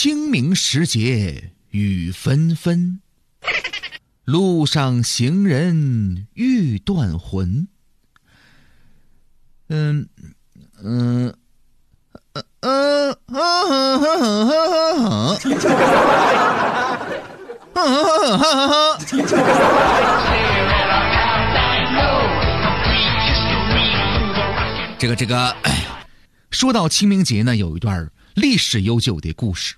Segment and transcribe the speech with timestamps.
[0.00, 3.00] 清明时节雨纷纷，
[4.24, 7.66] 路上行人欲断魂。
[9.70, 10.08] 嗯
[10.80, 11.34] 嗯
[12.60, 14.48] 嗯嗯嗯
[14.94, 15.38] 嗯
[24.96, 25.56] 这个这个，
[26.52, 28.08] 说到清明节呢，有一段
[28.38, 29.74] 历史悠久的故事，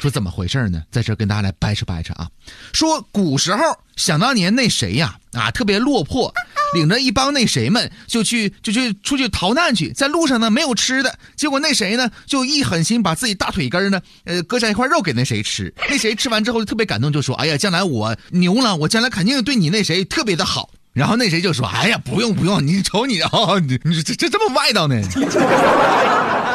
[0.00, 0.82] 说怎么回事呢？
[0.90, 2.28] 在这跟大家来掰扯掰扯啊。
[2.72, 3.62] 说古时候，
[3.96, 6.32] 想当年那谁呀啊，特别落魄，
[6.74, 23.30] 领着一帮那谁们就去就去出去逃难去，在路上呢没有吃的，结果那谁呢就一狠心把自己大腿根呢呃割下一块肉给那谁吃，那谁吃完之后就特别感动，就说：“哎呀，将来我牛了，我将来肯定对你那谁特别的好。”然后那谁就说：“哎呀，不用不用，你瞅你啊，
[23.66, 25.00] 你你这这这么外道呢。”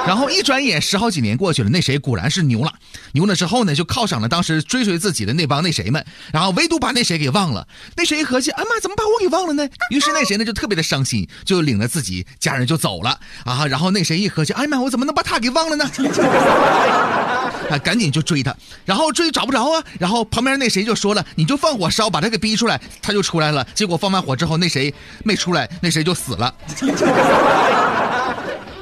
[0.07, 2.71] 然后一转眼十好几年过去了，那谁果然是牛了，
[3.11, 7.67] 牛了之后呢，就犒赏了当时追随自己的那帮那谁们，然后唯独把那谁给忘了。
[7.97, 9.67] 那谁一合计，哎妈，怎么把我给忘了呢？
[9.91, 13.67] 于是那谁呢就特别的伤心，就领着自己家人就走了啊。
[13.67, 15.85] 然后那谁一合计，哎妈，我怎么能把他给忘了呢？
[17.69, 18.55] 啊，赶紧就追他，
[18.85, 19.83] 然后追找不着啊。
[19.99, 23.67] 然后旁边那谁就说了，你就放火烧，把他给逼出来，他就出来了。
[23.75, 24.93] 结果放完火之后，那谁
[25.25, 26.53] 没出来，那谁就死了。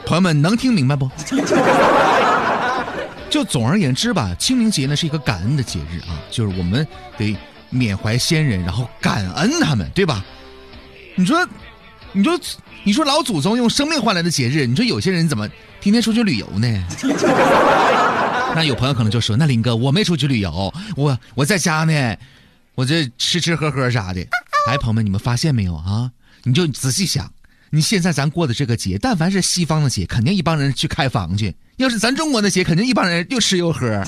[0.06, 1.10] 朋友们能听明白不？
[3.30, 7.36] 就总而言之吧，清明节呢是一个感恩的节日啊，就是我们得
[7.70, 10.24] 缅怀先人，然后感恩他们，对吧？
[11.16, 11.46] 你说，
[12.14, 12.40] 你说，
[12.84, 15.50] 你说老祖宗用生命换来的节日，你说有些人怎么
[15.82, 16.84] 天天出去旅游呢？
[18.56, 22.16] 那有朋友可能就说：“那林哥，我没出去旅游，我我在家呢，
[22.76, 24.22] 我这吃吃喝喝啥的。”
[24.70, 26.10] 哎，朋友们，你们发现没有啊？
[26.44, 27.30] 你就仔细想。
[27.76, 34.02] 你现在咱过的这个节，但凡是西方的节，肯定一帮人去开房去；要是咱中国的节，肯定一帮人又吃又喝。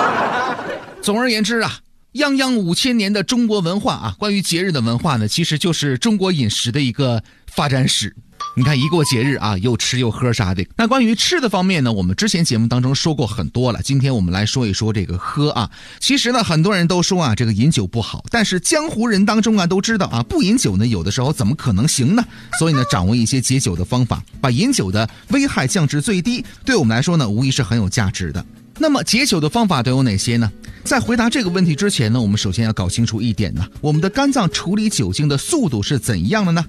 [1.00, 1.78] 总而言之啊，
[2.12, 8.14] 泱泱五千年的中国文化啊，关于节日的文化呢，其实就是中国饮食的一个发展史。
[8.56, 10.66] 你看，一过节日啊，又吃又喝啥的。
[10.76, 13.80] 那关于吃的方面呢，我们之前节目当中说过很多了。
[13.80, 15.70] 今天我们来说一说这个喝啊。
[16.00, 18.24] 其实呢，很多人都说啊，这个饮酒不好。
[18.28, 22.24] 但是江湖人当中啊，都知道啊，不饮酒呢，有的时候怎么可能行呢？
[22.58, 28.44] 所以呢，掌握一些解酒的方法，把饮酒的危害降至最低，对我们来说呢，无疑是很有价值的。
[28.78, 30.50] 那么解酒的方法都有哪些呢？
[30.82, 36.64] 在回答这个问题之前呢，我们首先要搞清楚一点呢，我们的肝脏处理酒精的速度是怎样的呢？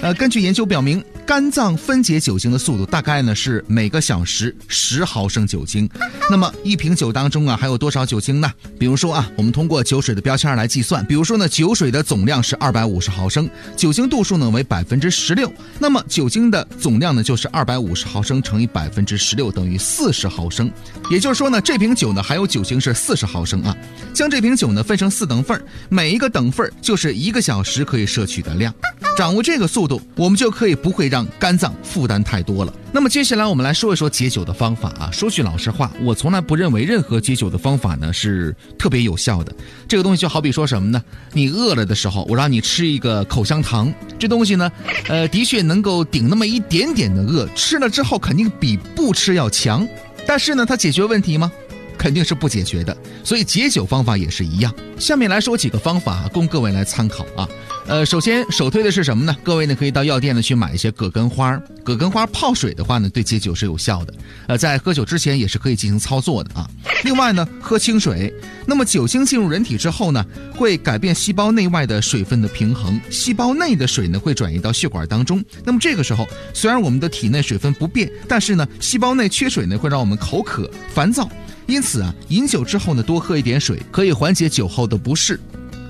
[0.00, 5.86] 呃，根据研究表明，肝脏分解酒精的速度大概呢是每个小时十毫升酒精。
[6.30, 8.50] 那么一瓶酒当中啊，还有多少酒精呢？
[8.78, 13.46] 比如说啊，我们通过酒水的标签来计算，比如说呢，酒水的总量是二百五十毫升，
[13.76, 20.72] 酒精度数呢为百分之十六，那么酒精的总量呢就是二百五十毫升乘以百分之十六等于四十毫升。
[21.10, 23.76] 也就是说呢，这瓶酒呢含有酒精是四十毫升啊。
[24.14, 28.74] 将这瓶酒呢分成四等份每一个等份就是一个小时可以摄取的量。
[29.18, 32.72] 掌握这个速度，我们就可以不会让肝脏负担太多了。
[32.92, 35.10] 那么接下来我们来说一说解酒的方法啊。
[35.12, 39.52] 说句老实话，我从来不认为任何解酒的方法呢是特别有效的。
[39.88, 41.02] 这个东西就好比说什么呢？
[41.32, 44.70] 你饿了的时候，我让你吃一个口香糖，这东西呢，
[45.08, 49.84] 呃，的确能够顶那么一点点的饿，吃了之后肯定比不吃要强。
[50.28, 51.50] 但是呢，它解决问题吗？
[51.98, 54.72] 肯定是不解决的，所以解酒方法也是一样。
[54.98, 57.48] 下面来说几个方法供各位来参考啊。
[57.86, 59.34] 呃，首先首推的是什么呢？
[59.42, 64.14] 各位呢可以到药店呢去买一些葛根花，葛根花泡水的话呢对解酒是有效的。
[64.46, 66.68] 呃，在喝酒之前也是可以进行操作的啊。
[67.04, 68.32] 另外呢，喝清水，
[68.66, 75.42] 那么酒精进入人体之后呢，会改变细胞内外的水分的平衡，细胞内的水呢会转移到血管当中。
[75.64, 81.26] 那么这个时候，虽然我们的体内水分不变，但是呢，细胞内缺水呢会让我们口渴、烦躁。
[81.68, 85.38] 因此啊，饮酒之后呢，多喝一点水，可以缓解酒后的不适。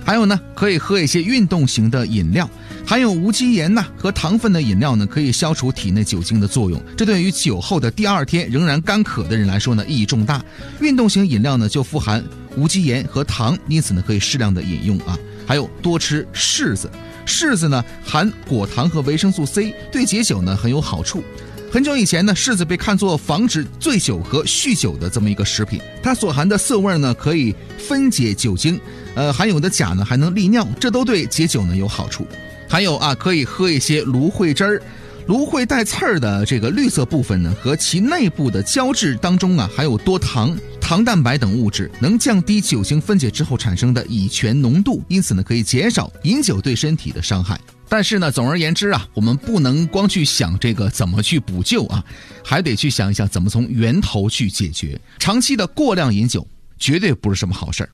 [0.05, 2.50] 还有呢，可以喝一些运动型的饮料，
[2.84, 6.83] 含有无机盐呐和糖分的饮料呢，可以消除体内酒精的作用。
[6.97, 10.44] 这对于酒后的第二天仍然干渴的人来说呢，意义重大。
[10.81, 12.25] 运动型饮料呢，就富含
[12.57, 15.16] 无机盐和糖，因此呢，可以适量的饮用啊。
[15.47, 16.91] 还有多吃柿子，
[17.25, 21.22] 柿子呢含果糖和维生素 C，对解酒呢很有好处。
[21.70, 25.78] 很久以前呢，柿子被看作防止醉酒和酗酒的这么一个食品。
[26.03, 28.80] 它所含的涩味呢，可以分解酒精，
[29.15, 32.26] 呃，含有的钾呢还能利尿，这都对解酒呢有好处。
[32.66, 34.82] 还有啊，可以喝一些芦荟汁儿，
[35.26, 40.56] 芦荟带刺儿的这个绿色部分呢，和其内部的胶质当中啊，含有多糖。
[40.89, 47.61] 糖蛋白等物质能降低酒精分解之后产生的乙醛浓度，因此呢，可以减少饮酒对身体的伤害。
[47.91, 52.03] 但是呢，总而言之啊，我们不能光去想这个怎么去补救啊，
[52.43, 54.99] 还得去想一想怎么从源头去解决。
[55.19, 56.49] 长期的过量饮酒
[56.79, 57.91] 绝对不是什么好事儿。